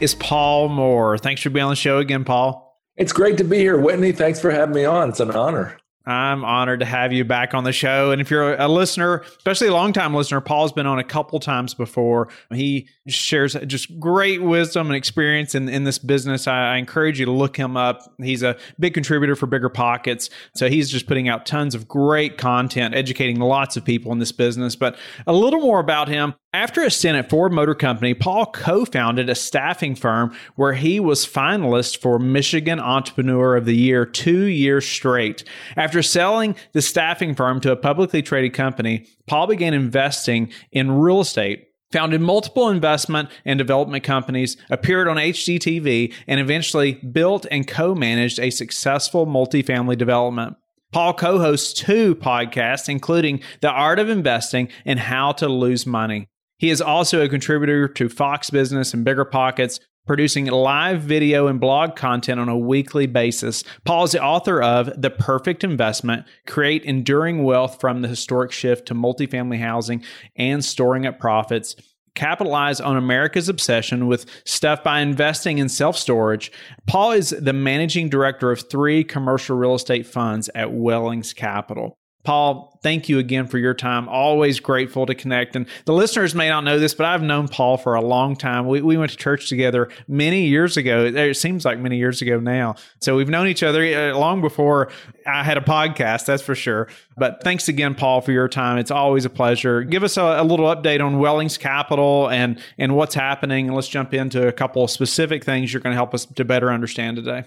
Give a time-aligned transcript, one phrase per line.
[0.00, 1.18] is Paul Moore.
[1.18, 2.80] Thanks for being on the show again, Paul.
[2.96, 4.12] It's great to be here, Whitney.
[4.12, 5.10] Thanks for having me on.
[5.10, 5.76] It's an honor.
[6.08, 8.12] I'm honored to have you back on the show.
[8.12, 11.74] And if you're a listener, especially a longtime listener, Paul's been on a couple times
[11.74, 12.28] before.
[12.50, 16.48] He shares just great wisdom and experience in, in this business.
[16.48, 18.00] I, I encourage you to look him up.
[18.22, 20.30] He's a big contributor for Bigger Pockets.
[20.54, 24.32] So he's just putting out tons of great content, educating lots of people in this
[24.32, 24.76] business.
[24.76, 24.96] But
[25.26, 26.34] a little more about him.
[26.54, 30.98] After a stint at Ford Motor Company, Paul co founded a staffing firm where he
[30.98, 35.44] was finalist for Michigan Entrepreneur of the Year two years straight.
[35.76, 41.20] After selling the staffing firm to a publicly traded company, Paul began investing in real
[41.20, 47.94] estate founded multiple investment and development companies, appeared on HGTV, and eventually built and co
[47.94, 50.56] managed a successful multifamily development.
[50.92, 56.28] Paul co hosts two podcasts, including The Art of Investing and How to Lose Money.
[56.58, 59.78] He is also a contributor to Fox Business and Bigger Pockets,
[60.08, 63.62] producing live video and blog content on a weekly basis.
[63.84, 68.86] Paul is the author of The Perfect Investment Create Enduring Wealth from the Historic Shift
[68.86, 70.02] to Multifamily Housing
[70.34, 71.76] and Storing Up Profits.
[72.16, 76.50] Capitalize on America's obsession with stuff by investing in self storage.
[76.88, 81.97] Paul is the managing director of three commercial real estate funds at Wellings Capital.
[82.24, 84.08] Paul, thank you again for your time.
[84.08, 85.56] Always grateful to connect.
[85.56, 88.66] And the listeners may not know this, but I've known Paul for a long time.
[88.66, 91.04] We, we went to church together many years ago.
[91.04, 92.74] It seems like many years ago now.
[93.00, 94.90] So we've known each other uh, long before
[95.26, 96.88] I had a podcast, that's for sure.
[97.16, 98.78] But thanks again, Paul, for your time.
[98.78, 99.82] It's always a pleasure.
[99.82, 103.68] Give us a, a little update on Wellings Capital and, and what's happening.
[103.68, 106.44] And let's jump into a couple of specific things you're going to help us to
[106.44, 107.44] better understand today.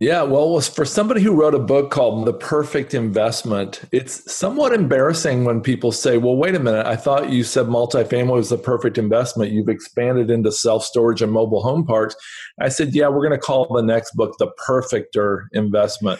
[0.00, 5.44] Yeah, well, for somebody who wrote a book called The Perfect Investment, it's somewhat embarrassing
[5.44, 8.96] when people say, well, wait a minute, I thought you said multifamily was the perfect
[8.96, 9.52] investment.
[9.52, 12.16] You've expanded into self storage and mobile home parks.
[12.58, 16.18] I said, yeah, we're going to call the next book The Perfecter Investment.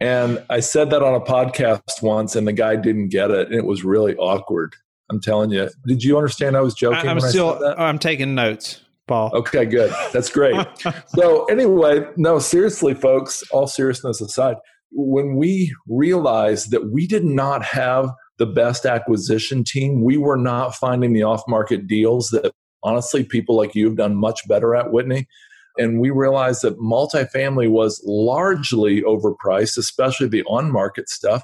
[0.00, 3.48] And I said that on a podcast once, and the guy didn't get it.
[3.48, 4.74] And it was really awkward.
[5.10, 5.68] I'm telling you.
[5.86, 7.06] Did you understand I was joking?
[7.06, 8.80] I, am still, I'm taking notes.
[9.10, 9.32] Paul.
[9.34, 9.92] Okay, good.
[10.12, 10.64] That's great.
[11.08, 14.54] so, anyway, no, seriously, folks, all seriousness aside,
[14.92, 20.76] when we realized that we did not have the best acquisition team, we were not
[20.76, 22.52] finding the off market deals that
[22.84, 25.26] honestly people like you have done much better at, Whitney.
[25.76, 31.42] And we realized that multifamily was largely overpriced, especially the on market stuff.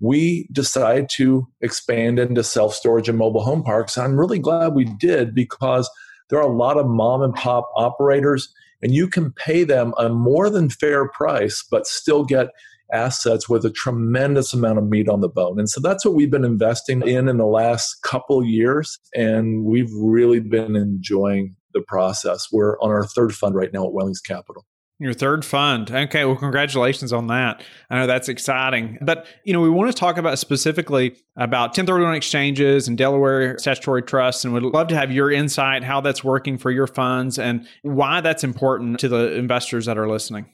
[0.00, 3.98] We decided to expand into self storage and mobile home parks.
[3.98, 5.90] I'm really glad we did because
[6.30, 8.52] there are a lot of mom and pop operators,
[8.82, 12.48] and you can pay them a more than fair price, but still get
[12.92, 15.58] assets with a tremendous amount of meat on the bone.
[15.58, 19.92] And so that's what we've been investing in in the last couple years, and we've
[19.94, 22.48] really been enjoying the process.
[22.52, 24.64] We're on our third fund right now at Wellings Capital.
[25.00, 25.90] Your third fund.
[25.90, 27.64] Okay, well, congratulations on that.
[27.90, 28.98] I know that's exciting.
[29.02, 34.02] But, you know, we want to talk about specifically about 1031 exchanges and Delaware statutory
[34.02, 37.66] trusts, and would love to have your insight, how that's working for your funds, and
[37.82, 40.46] why that's important to the investors that are listening.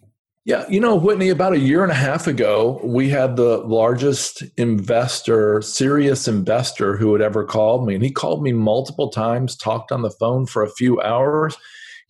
[0.46, 4.42] Yeah, you know, Whitney, about a year and a half ago, we had the largest
[4.56, 7.94] investor, serious investor who had ever called me.
[7.94, 11.58] And he called me multiple times, talked on the phone for a few hours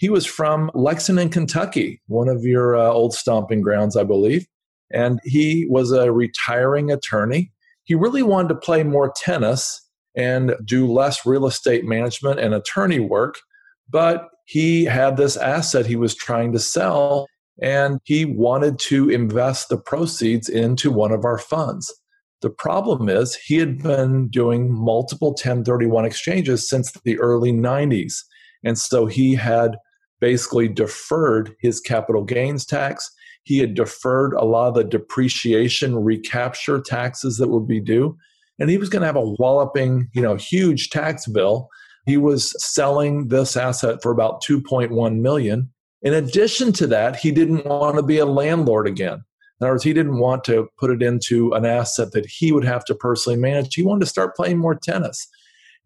[0.00, 4.46] he was from Lexington, Kentucky, one of your uh, old stomping grounds, I believe.
[4.90, 7.52] And he was a retiring attorney.
[7.84, 12.98] He really wanted to play more tennis and do less real estate management and attorney
[12.98, 13.40] work.
[13.90, 17.26] But he had this asset he was trying to sell,
[17.60, 21.92] and he wanted to invest the proceeds into one of our funds.
[22.40, 28.14] The problem is, he had been doing multiple 1031 exchanges since the early 90s.
[28.64, 29.76] And so he had
[30.20, 33.10] basically deferred his capital gains tax.
[33.44, 38.16] He had deferred a lot of the depreciation recapture taxes that would be due.
[38.58, 41.68] And he was going to have a walloping, you know, huge tax bill.
[42.06, 45.70] He was selling this asset for about 2.1 million.
[46.02, 49.24] In addition to that, he didn't want to be a landlord again.
[49.60, 52.64] In other words, he didn't want to put it into an asset that he would
[52.64, 53.74] have to personally manage.
[53.74, 55.28] He wanted to start playing more tennis.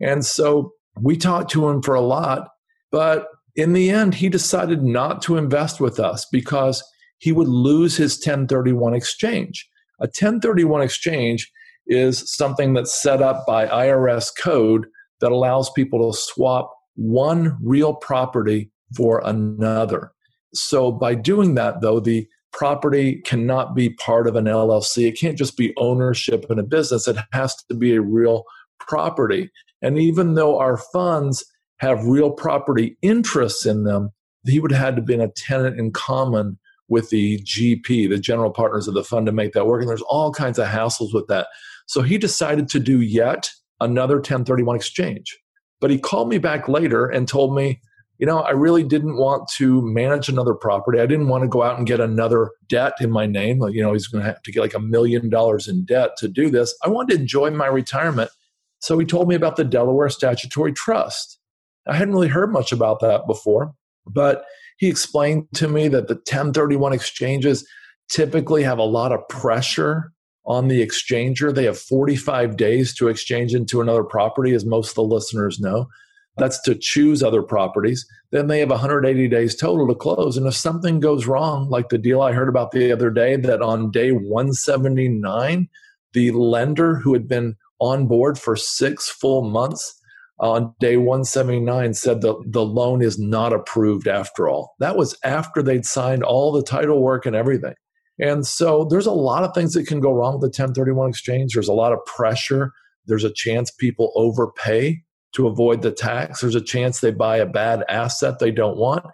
[0.00, 2.48] And so we talked to him for a lot,
[2.92, 6.82] but in the end, he decided not to invest with us because
[7.18, 9.68] he would lose his 1031 exchange.
[10.00, 11.50] A 1031 exchange
[11.86, 14.86] is something that's set up by IRS code
[15.20, 20.12] that allows people to swap one real property for another.
[20.52, 25.08] So by doing that, though, the property cannot be part of an LLC.
[25.08, 27.08] It can't just be ownership in a business.
[27.08, 28.44] It has to be a real
[28.78, 29.50] property.
[29.82, 31.44] And even though our funds
[31.84, 34.10] have real property interests in them,
[34.44, 36.58] he would have had to been a tenant in common
[36.88, 39.80] with the GP, the general partners of the fund, to make that work.
[39.80, 41.48] And there's all kinds of hassles with that.
[41.86, 43.50] So he decided to do yet
[43.80, 45.38] another 1031 exchange.
[45.80, 47.80] But he called me back later and told me,
[48.18, 51.00] you know, I really didn't want to manage another property.
[51.00, 53.60] I didn't want to go out and get another debt in my name.
[53.70, 56.28] You know, he's going to have to get like a million dollars in debt to
[56.28, 56.76] do this.
[56.84, 58.30] I wanted to enjoy my retirement.
[58.78, 61.38] So he told me about the Delaware Statutory Trust.
[61.86, 63.74] I hadn't really heard much about that before,
[64.06, 64.44] but
[64.78, 67.66] he explained to me that the 1031 exchanges
[68.08, 70.12] typically have a lot of pressure
[70.46, 71.54] on the exchanger.
[71.54, 75.88] They have 45 days to exchange into another property, as most of the listeners know.
[76.36, 78.04] That's to choose other properties.
[78.32, 80.36] Then they have 180 days total to close.
[80.36, 83.62] And if something goes wrong, like the deal I heard about the other day, that
[83.62, 85.68] on day 179,
[86.12, 90.00] the lender who had been on board for six full months
[90.44, 94.74] on day 179 said that the loan is not approved after all.
[94.78, 97.72] That was after they'd signed all the title work and everything.
[98.20, 101.54] And so there's a lot of things that can go wrong with the 1031 exchange.
[101.54, 102.72] There's a lot of pressure.
[103.06, 105.02] There's a chance people overpay
[105.32, 106.42] to avoid the tax.
[106.42, 109.06] There's a chance they buy a bad asset they don't want.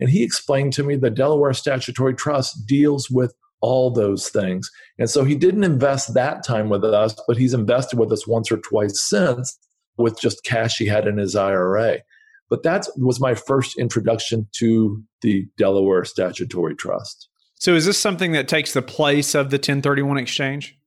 [0.00, 4.70] And he explained to me the Delaware Statutory Trust deals with all those things.
[4.98, 8.50] And so he didn't invest that time with us, but he's invested with us once
[8.50, 9.58] or twice since
[9.98, 11.98] with just cash he had in his IRA.
[12.50, 17.28] But that was my first introduction to the Delaware Statutory Trust.
[17.56, 20.78] So is this something that takes the place of the 1031 exchange?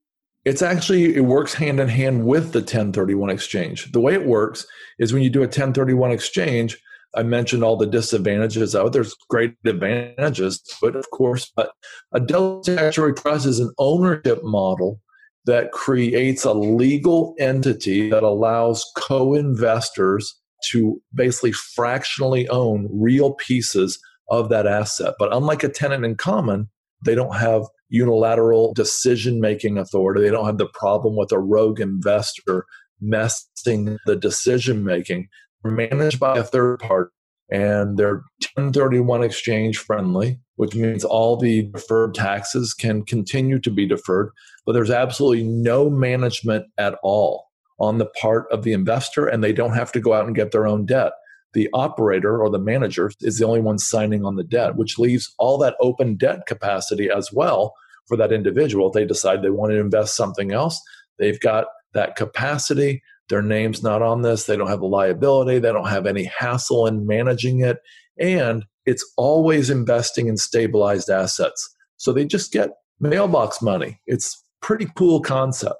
[0.44, 3.92] It's actually it works hand in hand with the 1031 exchange.
[3.92, 4.66] The way it works
[4.98, 6.80] is when you do a 1031 exchange,
[7.14, 8.94] I mentioned all the disadvantages of it.
[8.94, 11.74] There's great advantages but of course, but
[12.14, 15.00] a Delaware statutory trust is an ownership model
[15.46, 20.36] that creates a legal entity that allows co-investors
[20.72, 24.00] to basically fractionally own real pieces
[24.30, 25.16] of that asset.
[25.18, 26.70] But unlike a tenant in common,
[27.04, 30.22] they don't have unilateral decision making authority.
[30.22, 32.66] They don't have the problem with a rogue investor
[33.02, 35.28] messing the decision making.
[35.64, 37.12] Managed by a third party,
[37.52, 38.24] and they're
[38.56, 44.32] 1031 exchange friendly, which means all the deferred taxes can continue to be deferred,
[44.66, 47.48] but there's absolutely no management at all
[47.80, 50.52] on the part of the investor, and they don't have to go out and get
[50.52, 51.12] their own debt
[51.54, 55.34] the operator or the manager is the only one signing on the debt, which leaves
[55.38, 57.74] all that open debt capacity as well
[58.08, 58.88] for that individual.
[58.88, 60.82] If they decide they want to invest something else,
[61.20, 63.04] they've got that capacity.
[63.32, 64.46] Their name's not on this.
[64.46, 65.58] They don't have a liability.
[65.58, 67.78] They don't have any hassle in managing it.
[68.20, 71.74] And it's always investing in stabilized assets.
[71.96, 74.02] So they just get mailbox money.
[74.06, 75.78] It's pretty cool concept.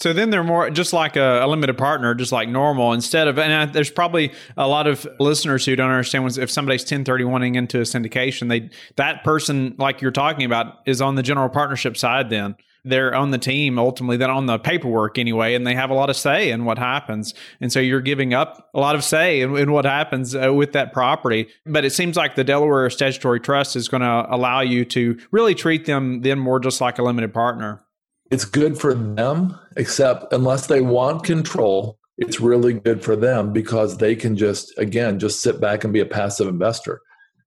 [0.00, 2.94] So then they're more just like a, a, limited partner, just like normal.
[2.94, 6.50] Instead of, and I, there's probably a lot of listeners who don't understand when, if
[6.50, 11.22] somebody's 1031ing into a syndication, they that person, like you're talking about, is on the
[11.22, 12.30] general partnership side.
[12.30, 12.54] Then
[12.88, 16.10] they're on the team ultimately, than on the paperwork anyway, and they have a lot
[16.10, 17.34] of say in what happens.
[17.60, 20.72] And so you're giving up a lot of say in, in what happens uh, with
[20.72, 21.48] that property.
[21.66, 25.54] But it seems like the Delaware Statutory Trust is going to allow you to really
[25.54, 27.84] treat them then more just like a limited partner
[28.30, 33.98] it's good for them, except unless they want control, it's really good for them because
[33.98, 37.00] they can just, again, just sit back and be a passive investor.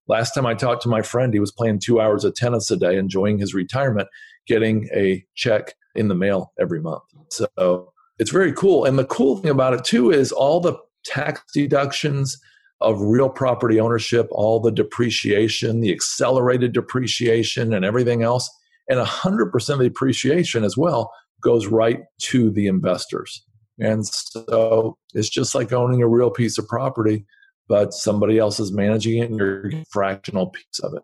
[0.08, 2.78] Last time I talked to my friend, he was playing two hours of tennis a
[2.78, 4.08] day, enjoying his retirement,
[4.52, 7.04] getting a check in the mail every month.
[7.30, 8.84] So it's very cool.
[8.84, 12.38] And the cool thing about it, too, is all the tax deductions
[12.82, 18.50] of real property ownership, all the depreciation, the accelerated depreciation, and everything else
[18.90, 23.44] and 100% of the appreciation as well goes right to the investors.
[23.80, 27.26] And so it's just like owning a real piece of property,
[27.70, 31.04] but somebody else is managing it and you're a fractional piece of it.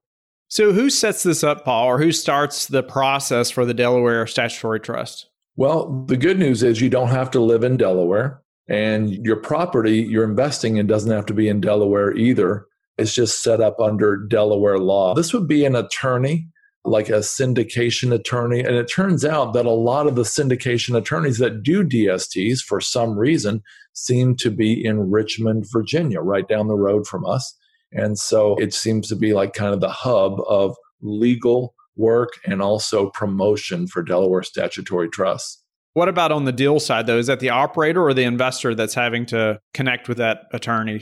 [0.50, 4.80] So, who sets this up, Paul, or who starts the process for the Delaware Statutory
[4.80, 5.30] Trust?
[5.56, 9.98] Well, the good news is you don't have to live in Delaware, and your property
[9.98, 12.66] you're investing in doesn't have to be in Delaware either.
[12.98, 15.14] It's just set up under Delaware law.
[15.14, 16.48] This would be an attorney
[16.88, 18.62] like a syndication attorney.
[18.62, 22.80] And it turns out that a lot of the syndication attorneys that do DSTs for
[22.80, 23.62] some reason
[23.94, 27.56] seem to be in Richmond, Virginia, right down the road from us.
[27.92, 32.62] And so it seems to be like kind of the hub of legal work and
[32.62, 35.64] also promotion for Delaware statutory trusts.
[35.94, 37.18] What about on the deal side, though?
[37.18, 41.02] Is that the operator or the investor that's having to connect with that attorney?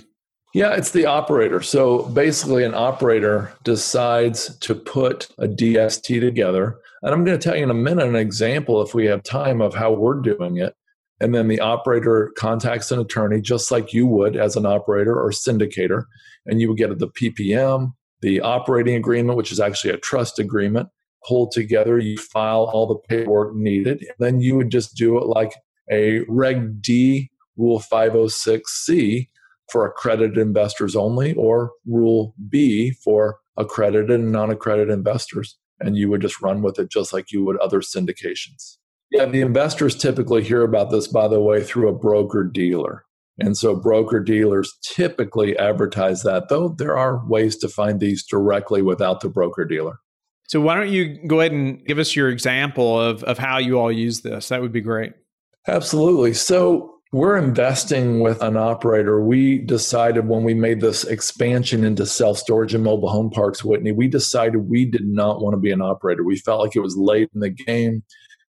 [0.54, 1.62] Yeah, it's the operator.
[1.62, 6.78] So basically, an operator decides to put a DST together.
[7.02, 9.60] And I'm going to tell you in a minute an example, if we have time,
[9.60, 10.74] of how we're doing it.
[11.20, 15.32] And then the operator contacts an attorney, just like you would as an operator or
[15.32, 16.04] syndicator.
[16.46, 20.90] And you would get the PPM, the operating agreement, which is actually a trust agreement,
[21.26, 21.98] pulled together.
[21.98, 24.06] You file all the paperwork needed.
[24.20, 25.54] Then you would just do it like
[25.90, 29.30] a Reg D Rule 506C
[29.72, 35.58] for accredited investors only, or Rule B for accredited and non accredited investors.
[35.80, 38.78] And you would just run with it just like you would other syndications.
[39.12, 43.06] Yeah, the investors typically hear about this, by the way, through a broker dealer.
[43.38, 48.82] And so broker dealers typically advertise that, though there are ways to find these directly
[48.82, 50.00] without the broker dealer.
[50.48, 53.80] So why don't you go ahead and give us your example of, of how you
[53.80, 54.50] all use this?
[54.50, 55.14] That would be great.
[55.68, 56.34] Absolutely.
[56.34, 59.22] So we're investing with an operator.
[59.22, 63.92] We decided when we made this expansion into self storage and mobile home parks, Whitney,
[63.92, 66.24] we decided we did not want to be an operator.
[66.24, 68.04] We felt like it was late in the game.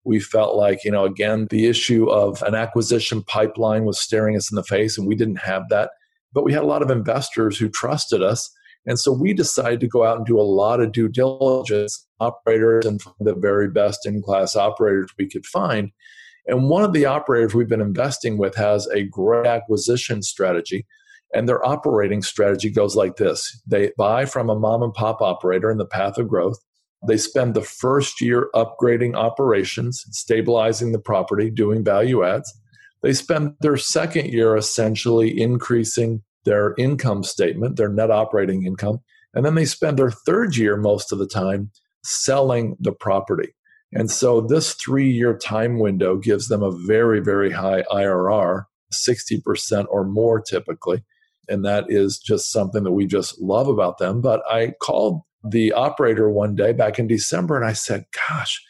[0.05, 4.51] We felt like, you know, again, the issue of an acquisition pipeline was staring us
[4.51, 5.91] in the face, and we didn't have that.
[6.33, 8.51] But we had a lot of investors who trusted us.
[8.87, 12.85] And so we decided to go out and do a lot of due diligence, operators,
[12.85, 15.91] and the very best in class operators we could find.
[16.47, 20.87] And one of the operators we've been investing with has a great acquisition strategy.
[21.33, 25.71] And their operating strategy goes like this they buy from a mom and pop operator
[25.71, 26.59] in the path of growth.
[27.07, 32.53] They spend the first year upgrading operations, stabilizing the property, doing value adds.
[33.03, 39.01] They spend their second year essentially increasing their income statement, their net operating income.
[39.35, 41.71] And then they spend their third year most of the time
[42.03, 43.55] selling the property.
[43.93, 49.87] And so this three year time window gives them a very, very high IRR, 60%
[49.91, 51.05] or more typically.
[51.49, 54.21] And that is just something that we just love about them.
[54.21, 58.61] But I called the operator one day back in December and I said, Gosh,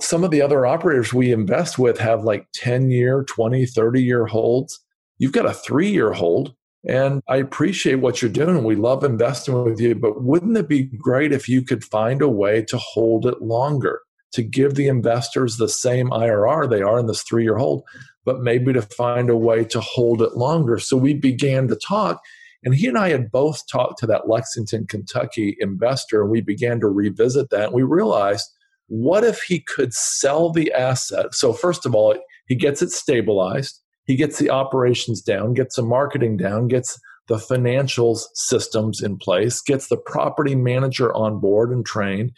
[0.00, 4.26] some of the other operators we invest with have like 10 year, 20, 30 year
[4.26, 4.80] holds.
[5.18, 6.54] You've got a three year hold.
[6.86, 8.62] And I appreciate what you're doing.
[8.62, 12.28] We love investing with you, but wouldn't it be great if you could find a
[12.28, 14.00] way to hold it longer,
[14.32, 17.84] to give the investors the same IRR they are in this three year hold,
[18.26, 20.78] but maybe to find a way to hold it longer?
[20.78, 22.20] So we began to talk
[22.64, 26.80] and he and I had both talked to that Lexington, Kentucky investor, and we began
[26.80, 27.66] to revisit that.
[27.66, 28.48] And we realized
[28.88, 31.34] what if he could sell the asset?
[31.34, 32.14] So, first of all,
[32.46, 37.36] he gets it stabilized, he gets the operations down, gets the marketing down, gets the
[37.36, 42.32] financials systems in place, gets the property manager on board and trained,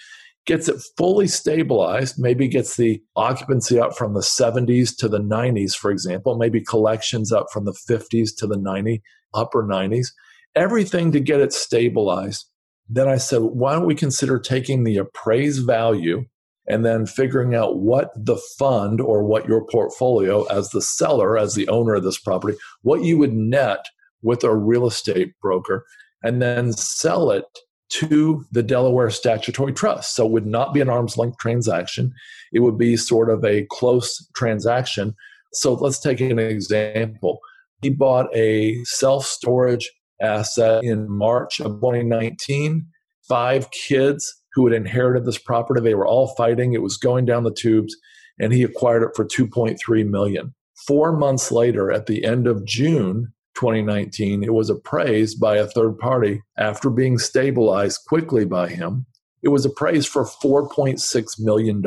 [0.46, 5.74] gets it fully stabilized, maybe gets the occupancy up from the 70s to the 90s,
[5.74, 9.02] for example, maybe collections up from the 50s to the 90,
[9.36, 10.08] upper 90s,
[10.54, 12.46] everything to get it stabilized.
[12.88, 16.24] Then I said, why don't we consider taking the appraised value
[16.68, 21.54] and then figuring out what the fund or what your portfolio, as the seller, as
[21.54, 23.86] the owner of this property, what you would net
[24.22, 25.84] with a real estate broker,
[26.22, 27.44] and then sell it
[27.88, 30.16] to the Delaware Statutory Trust.
[30.16, 32.12] So it would not be an arm's length transaction.
[32.52, 35.14] It would be sort of a close transaction.
[35.52, 37.38] So let's take an example.
[37.82, 39.90] He bought a self storage
[40.20, 42.86] asset in March of 2019.
[43.28, 46.72] Five kids who had inherited this property, they were all fighting.
[46.72, 47.94] It was going down the tubes,
[48.38, 50.54] and he acquired it for 2.3 million.
[50.86, 55.98] Four months later, at the end of June 2019, it was appraised by a third
[55.98, 59.06] party after being stabilized quickly by him.
[59.42, 61.82] It was appraised for $4.6 million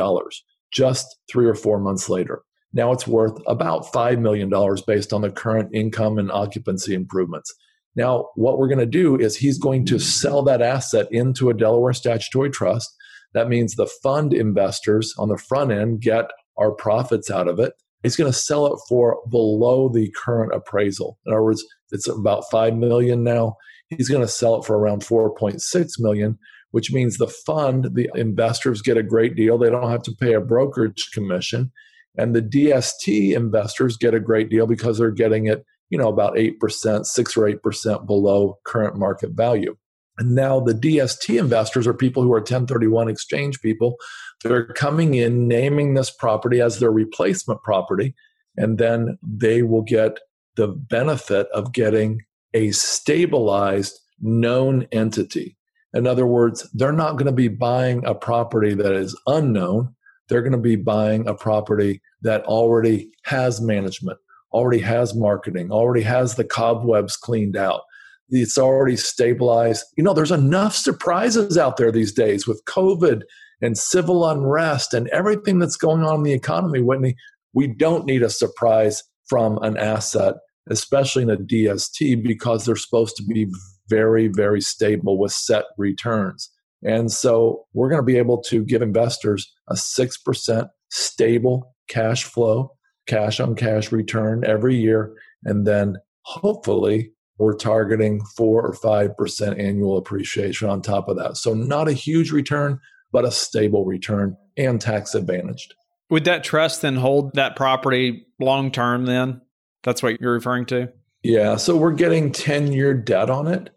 [0.72, 2.42] just three or four months later.
[2.74, 4.52] Now it's worth about $5 million
[4.86, 7.54] based on the current income and occupancy improvements.
[7.96, 11.54] Now, what we're going to do is he's going to sell that asset into a
[11.54, 12.90] Delaware statutory trust.
[13.34, 16.26] That means the fund investors on the front end get
[16.58, 17.74] our profits out of it.
[18.04, 21.18] He's going to sell it for below the current appraisal.
[21.26, 23.58] In other words, it's about 5 million now.
[23.90, 26.38] He's going to sell it for around 4.6 million,
[26.72, 29.58] which means the fund, the investors get a great deal.
[29.58, 31.72] They don't have to pay a brokerage commission.
[32.18, 36.36] And the DST investors get a great deal because they're getting it, you know, about
[36.36, 39.76] 8%, 6 or 8% below current market value.
[40.18, 43.96] And now the DST investors are people who are 1031 exchange people.
[44.44, 48.14] They're coming in, naming this property as their replacement property,
[48.58, 50.20] and then they will get
[50.58, 52.22] the benefit of getting
[52.54, 55.58] a stabilized known entity.
[55.94, 59.96] In other words, they're not going to be buying a property that is unknown.
[60.30, 64.20] They're going to be buying a property that already has management,
[64.54, 67.82] already has marketing, already has the cobwebs cleaned out.
[68.30, 69.86] It's already stabilized.
[69.98, 73.24] You know, there's enough surprises out there these days with COVID
[73.62, 77.16] and civil unrest and everything that's going on in the economy, Whitney.
[77.54, 80.36] We don't need a surprise from an asset,
[80.70, 83.48] especially in a DST, because they're supposed to be
[83.90, 86.52] very, very stable with set returns.
[86.84, 92.72] And so we're going to be able to give investors a 6% stable cash flow,
[93.08, 95.14] cash on cash return every year.
[95.44, 101.38] And then hopefully we're targeting four or 5% annual appreciation on top of that.
[101.38, 102.80] So not a huge return,
[103.12, 105.74] but a stable return and tax advantaged.
[106.10, 109.42] Would that trust then hold that property long term then?
[109.84, 110.90] That's what you're referring to?
[111.24, 111.56] Yeah.
[111.56, 113.70] So we're getting 10 year debt on it.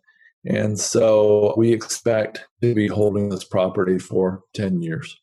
[0.45, 5.19] And so we expect to be holding this property for 10 years.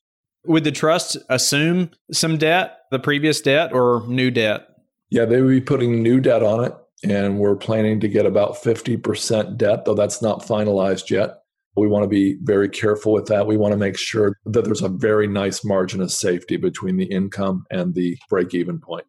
[0.45, 4.67] Would the trust assume some debt, the previous debt, or new debt?
[5.09, 6.73] Yeah, they would be putting new debt on it.
[7.03, 11.39] And we're planning to get about 50% debt, though that's not finalized yet.
[11.77, 13.47] We want to be very careful with that.
[13.47, 17.05] We want to make sure that there's a very nice margin of safety between the
[17.05, 19.05] income and the break even point.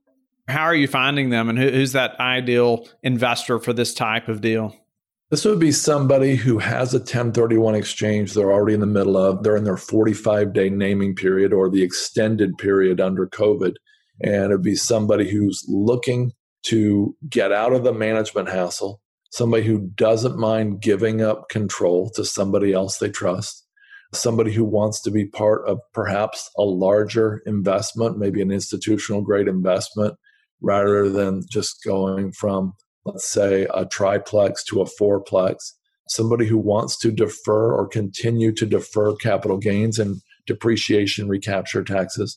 [0.47, 4.77] How are you finding them, and who's that ideal investor for this type of deal?
[5.31, 9.45] This would be somebody who has a 1031 exchange they're already in the middle of.
[9.45, 13.75] They're in their 45 day naming period or the extended period under COVID.
[14.23, 16.33] And it'd be somebody who's looking
[16.65, 22.25] to get out of the management hassle, somebody who doesn't mind giving up control to
[22.25, 23.65] somebody else they trust,
[24.13, 29.47] somebody who wants to be part of perhaps a larger investment, maybe an institutional grade
[29.47, 30.17] investment,
[30.61, 35.73] rather than just going from let's say a triplex to a fourplex,
[36.09, 42.37] somebody who wants to defer or continue to defer capital gains and depreciation recapture taxes,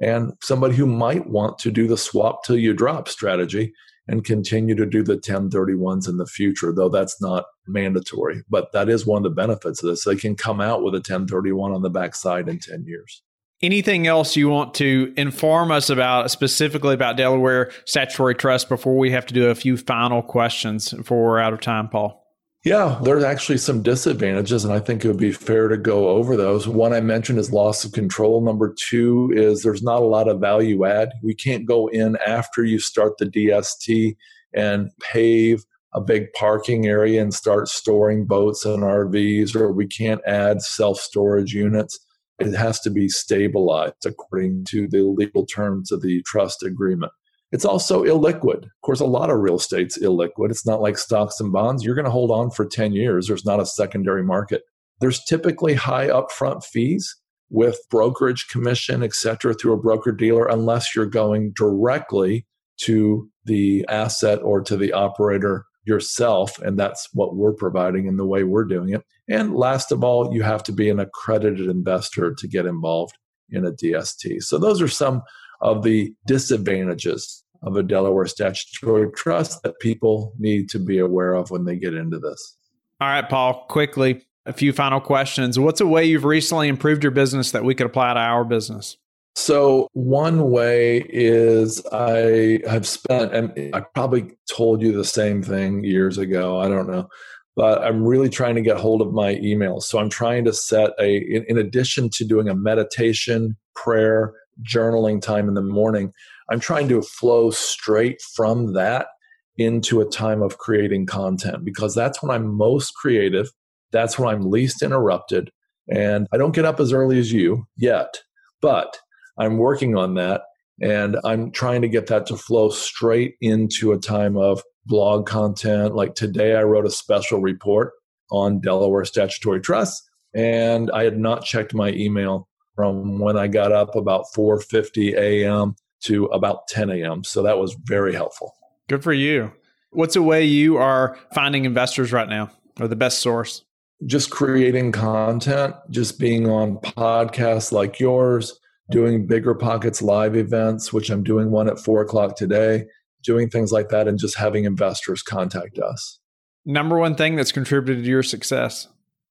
[0.00, 3.72] and somebody who might want to do the swap till you drop strategy
[4.06, 8.42] and continue to do the 1031s in the future, though that's not mandatory.
[8.50, 10.04] But that is one of the benefits of this.
[10.04, 13.22] They can come out with a 1031 on the backside in 10 years.
[13.64, 19.10] Anything else you want to inform us about, specifically about Delaware Statutory Trust, before we
[19.12, 22.22] have to do a few final questions before we're out of time, Paul?
[22.62, 26.36] Yeah, there's actually some disadvantages, and I think it would be fair to go over
[26.36, 26.68] those.
[26.68, 28.42] One I mentioned is loss of control.
[28.42, 31.12] Number two is there's not a lot of value add.
[31.22, 34.14] We can't go in after you start the DST
[34.52, 40.20] and pave a big parking area and start storing boats and RVs, or we can't
[40.26, 41.98] add self storage units.
[42.38, 47.12] It has to be stabilized according to the legal terms of the trust agreement.
[47.52, 48.64] It's also illiquid.
[48.64, 50.50] Of course, a lot of real estate's illiquid.
[50.50, 51.84] It's not like stocks and bonds.
[51.84, 53.28] You're going to hold on for 10 years.
[53.28, 54.62] There's not a secondary market.
[55.00, 57.16] There's typically high upfront fees
[57.50, 62.46] with brokerage commission, et cetera, through a broker dealer, unless you're going directly
[62.78, 66.58] to the asset or to the operator yourself.
[66.60, 69.04] And that's what we're providing in the way we're doing it.
[69.28, 73.16] And last of all, you have to be an accredited investor to get involved
[73.50, 74.42] in a DST.
[74.42, 75.22] So those are some
[75.60, 81.50] of the disadvantages of a Delaware statutory trust that people need to be aware of
[81.50, 82.56] when they get into this.
[83.00, 85.58] All right, Paul, quickly, a few final questions.
[85.58, 88.98] What's a way you've recently improved your business that we could apply to our business?
[89.36, 95.84] So, one way is I have spent, and I probably told you the same thing
[95.84, 96.60] years ago.
[96.60, 97.08] I don't know
[97.56, 99.82] but I'm really trying to get hold of my emails.
[99.82, 105.20] So I'm trying to set a, in, in, addition to doing a meditation, prayer, journaling
[105.20, 106.12] time in the morning,
[106.50, 109.08] I'm trying to flow straight from that
[109.56, 113.50] into a time of creating content because that's when I'm most creative.
[113.92, 115.50] That's when I'm least interrupted.
[115.88, 118.22] And I don't get up as early as you yet,
[118.60, 118.98] but
[119.38, 120.42] I'm working on that.
[120.80, 125.94] And I'm trying to get that to flow straight into a time of blog content.
[125.94, 127.92] Like today, I wrote a special report
[128.30, 130.02] on Delaware Statutory Trust,
[130.34, 135.76] and I had not checked my email from when I got up about 4:50 a.m.
[136.04, 137.22] to about 10 a.m.
[137.22, 138.52] So that was very helpful.
[138.88, 139.52] Good for you.
[139.90, 143.64] What's a way you are finding investors right now, or the best source?
[144.04, 148.58] Just creating content, just being on podcasts like yours,
[148.90, 152.84] doing bigger pockets live events, which I'm doing one at four o'clock today,
[153.22, 156.18] doing things like that and just having investors contact us.
[156.66, 158.88] Number one thing that's contributed to your success?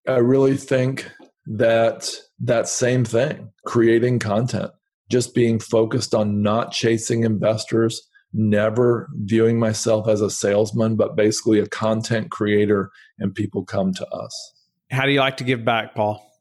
[0.07, 1.09] I really think
[1.45, 4.71] that that same thing, creating content,
[5.09, 8.01] just being focused on not chasing investors,
[8.33, 14.07] never viewing myself as a salesman, but basically a content creator, and people come to
[14.07, 14.53] us.
[14.91, 16.32] How do you like to give back, Paul?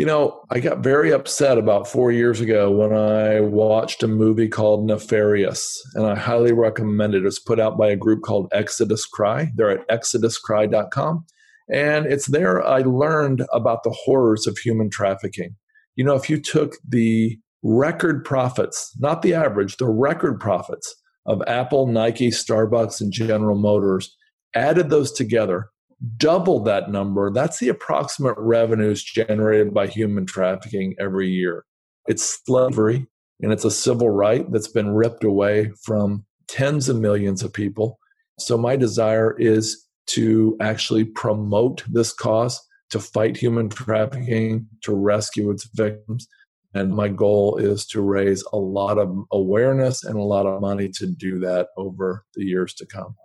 [0.00, 4.48] You know, I got very upset about four years ago when I watched a movie
[4.48, 7.26] called Nefarious, and I highly recommend it.
[7.26, 9.52] It's put out by a group called Exodus Cry.
[9.56, 11.26] They're at exoduscry.com.
[11.70, 15.56] And it's there I learned about the horrors of human trafficking.
[15.96, 20.94] You know, if you took the record profits, not the average, the record profits
[21.26, 24.16] of Apple, Nike, Starbucks, and General Motors,
[24.54, 25.68] added those together,
[26.16, 31.64] doubled that number, that's the approximate revenues generated by human trafficking every year.
[32.06, 33.06] It's slavery
[33.40, 37.98] and it's a civil right that's been ripped away from tens of millions of people.
[38.38, 42.60] So, my desire is to actually promote this cause,
[42.90, 46.26] to fight human trafficking, to rescue its victims.
[46.74, 50.88] And my goal is to raise a lot of awareness and a lot of money
[50.94, 53.16] to do that over the years to come.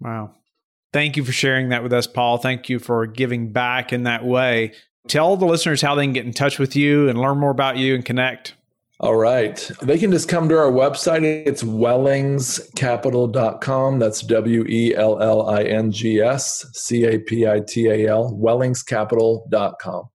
[0.00, 0.34] Wow.
[0.92, 2.38] Thank you for sharing that with us, Paul.
[2.38, 4.72] Thank you for giving back in that way.
[5.08, 7.78] Tell the listeners how they can get in touch with you and learn more about
[7.78, 8.54] you and connect.
[9.00, 9.70] All right.
[9.80, 11.22] They can just come to our website.
[11.46, 13.98] It's wellingscapital.com.
[13.98, 18.10] That's W E L L I N G S C A P I T A
[18.10, 20.10] L, wellingscapital.com.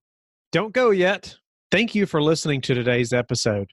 [0.52, 1.34] Don't go yet.
[1.72, 3.72] Thank you for listening to today's episode.